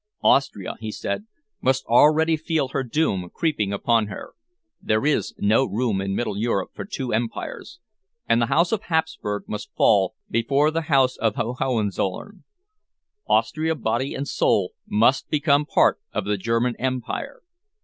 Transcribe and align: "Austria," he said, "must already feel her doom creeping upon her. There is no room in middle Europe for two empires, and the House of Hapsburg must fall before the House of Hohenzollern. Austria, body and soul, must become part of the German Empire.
"Austria," 0.23 0.77
he 0.79 0.91
said, 0.91 1.27
"must 1.61 1.85
already 1.85 2.35
feel 2.35 2.69
her 2.69 2.81
doom 2.81 3.29
creeping 3.31 3.71
upon 3.71 4.07
her. 4.07 4.33
There 4.81 5.05
is 5.05 5.35
no 5.37 5.63
room 5.65 6.01
in 6.01 6.15
middle 6.15 6.35
Europe 6.35 6.71
for 6.73 6.85
two 6.85 7.13
empires, 7.13 7.77
and 8.27 8.41
the 8.41 8.47
House 8.47 8.71
of 8.71 8.81
Hapsburg 8.85 9.43
must 9.47 9.69
fall 9.75 10.15
before 10.27 10.71
the 10.71 10.89
House 10.89 11.17
of 11.17 11.35
Hohenzollern. 11.35 12.43
Austria, 13.27 13.75
body 13.75 14.15
and 14.15 14.27
soul, 14.27 14.71
must 14.87 15.29
become 15.29 15.67
part 15.67 15.99
of 16.11 16.25
the 16.25 16.35
German 16.35 16.75
Empire. 16.79 17.43